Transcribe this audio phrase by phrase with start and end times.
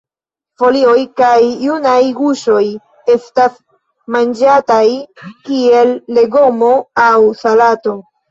[0.59, 1.33] Folioj kaj
[1.65, 2.63] junaj guŝoj
[3.17, 3.59] estas
[4.17, 4.81] manĝataj
[5.49, 6.73] kiel legomo
[7.07, 7.95] aŭ salato.